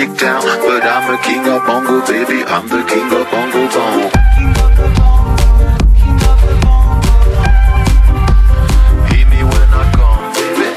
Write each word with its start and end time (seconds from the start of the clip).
big 0.00 0.16
town, 0.16 0.42
but 0.42 0.82
I'm 0.82 1.12
a 1.14 1.18
king 1.22 1.44
of 1.46 1.60
bongo, 1.66 2.00
baby. 2.06 2.42
I'm 2.44 2.66
the 2.68 2.82
king 2.88 3.08
of 3.18 3.24
bongo 3.30 3.62
bongo. 3.74 4.08
Hear 9.08 9.26
me 9.32 9.40
when 9.50 9.68
I 9.80 9.84
come, 9.98 10.24
baby. 10.36 10.68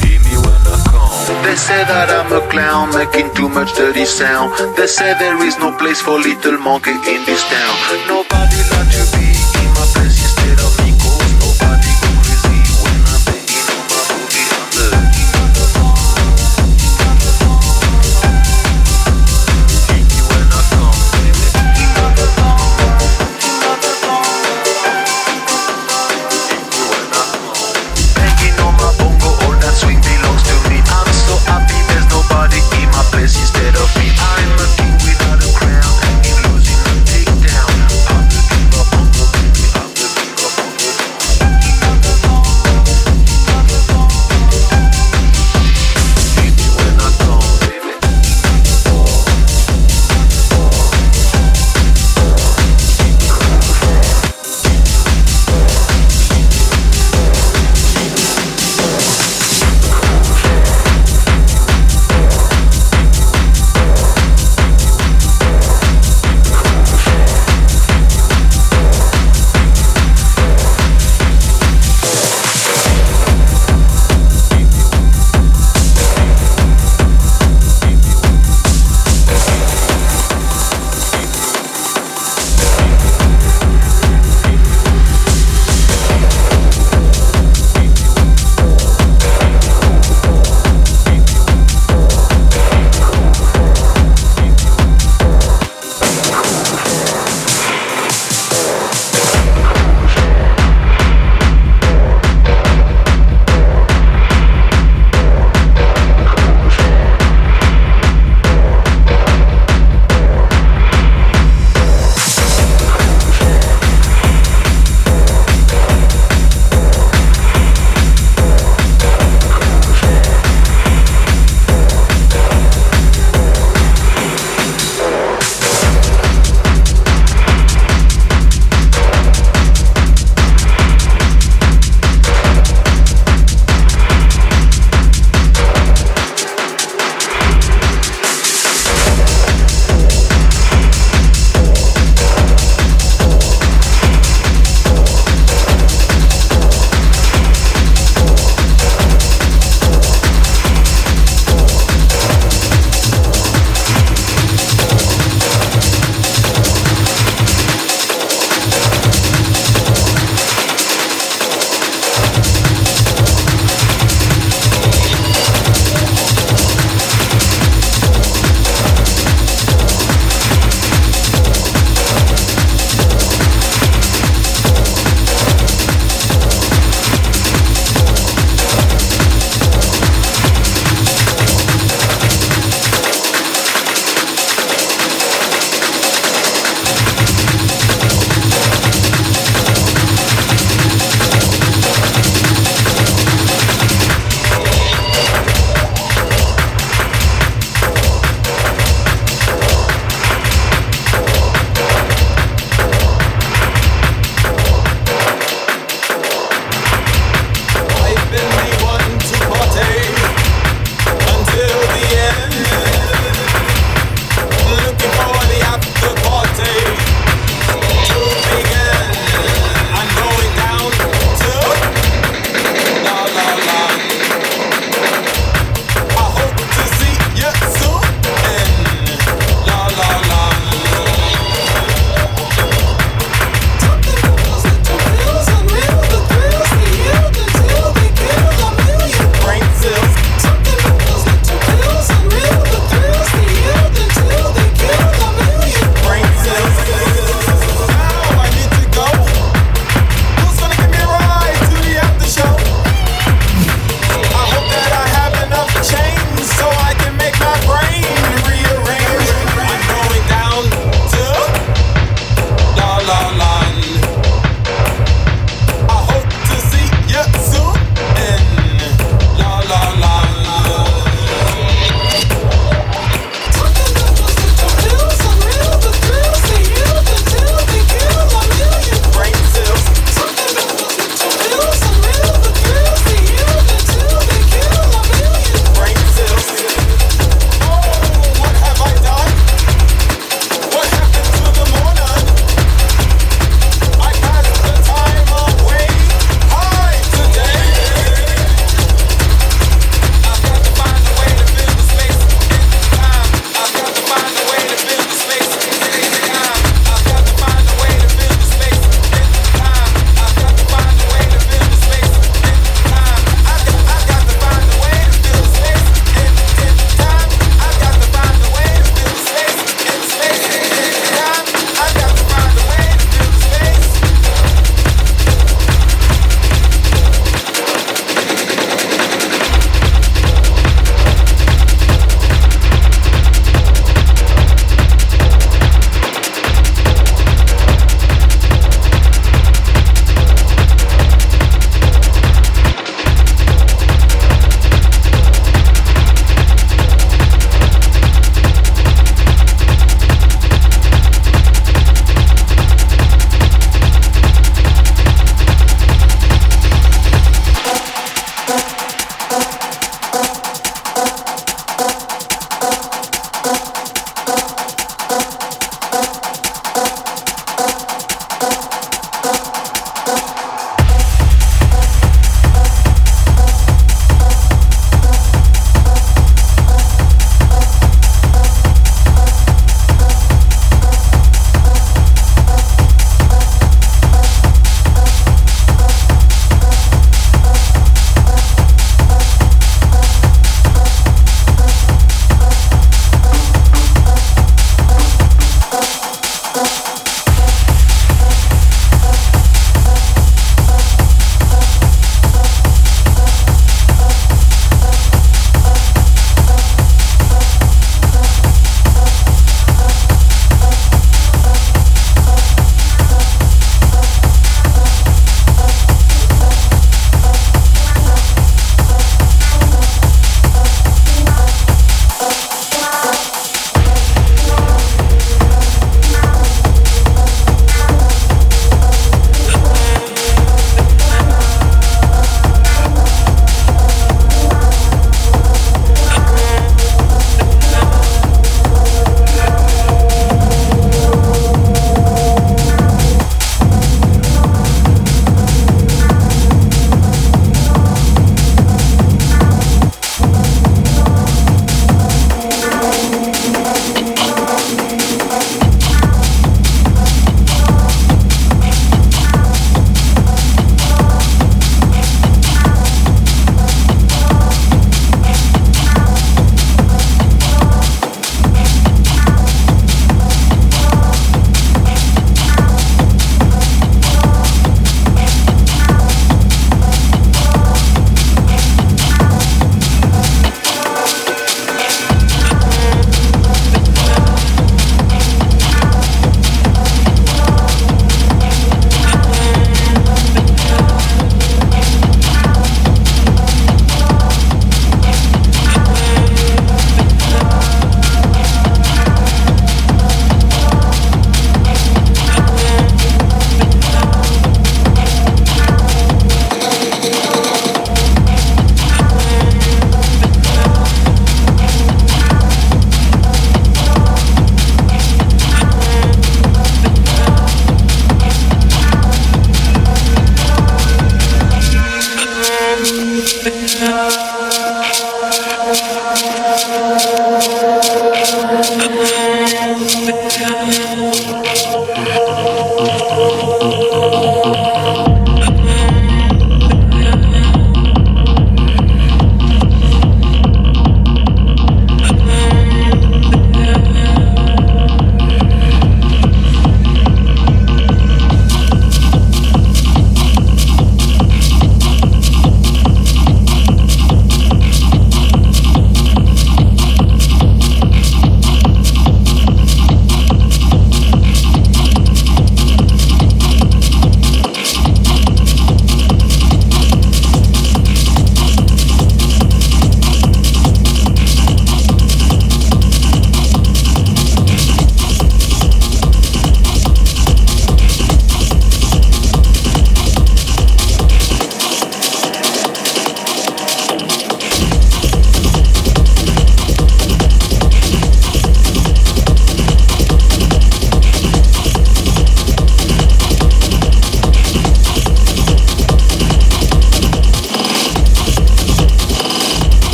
Hear 0.00 0.18
me 0.26 0.34
when 0.44 0.60
I 0.74 0.78
come. 0.90 1.42
They 1.44 1.56
say 1.56 1.82
that 1.90 2.08
I'm 2.18 2.30
a 2.32 2.40
clown, 2.52 2.94
making 2.94 3.34
too 3.34 3.48
much 3.48 3.74
dirty 3.74 4.04
sound. 4.04 4.48
They 4.76 4.86
say 4.86 5.10
there 5.18 5.42
is 5.42 5.58
no 5.58 5.76
place 5.76 6.00
for 6.00 6.18
little 6.20 6.58
monkey 6.58 6.94
in 7.14 7.20
this 7.26 7.42
town. 7.50 7.74
Nobody 8.06 8.39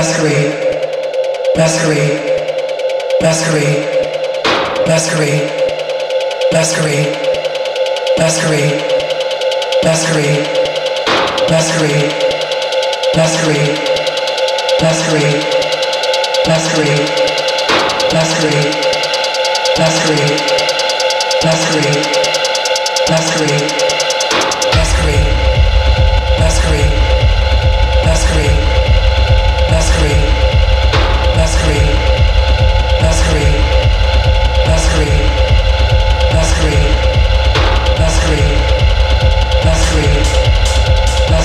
masquerade, 0.00 0.50
masquerade, 1.58 2.16
masquerade, 3.20 3.84
masquerade, 4.88 5.42
masquerade, 6.54 7.12
masquerade, 8.16 8.80
masquerade, 9.84 10.46
masquerade, 11.48 12.08
masquerade, 13.18 13.74
masquerade, 14.82 15.40
masquerade, 16.48 17.04
masquerade, 18.14 18.70
masquerade, 19.78 20.36
masquerade, 21.44 22.02
masquerade. 23.10 23.99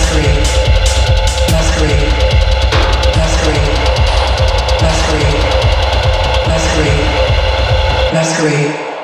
masquerade 0.05 0.75
Masquerade. 4.85 5.45
Masquerade. 6.47 7.05
Masquerade. 8.13 8.94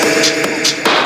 Thank 0.00 0.88
you. 0.88 0.97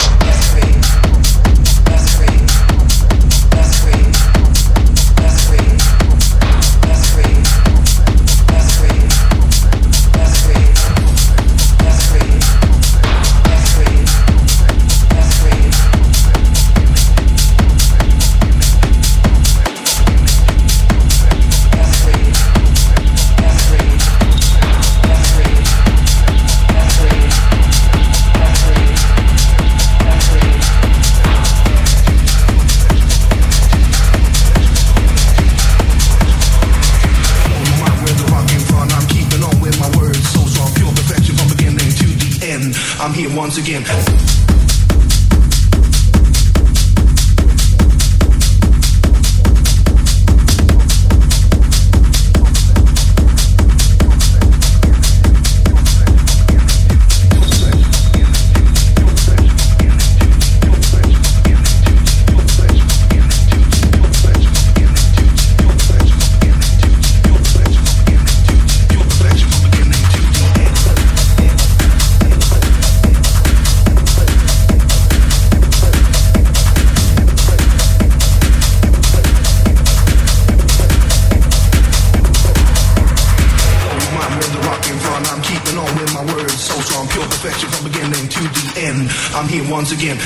Pure 87.08 87.24
perfection 87.24 87.68
from 87.70 87.90
beginning 87.90 88.28
to 88.28 88.40
the 88.40 88.72
end. 88.76 89.10
I'm 89.34 89.48
here 89.48 89.68
once 89.70 89.92
again. 89.92 90.18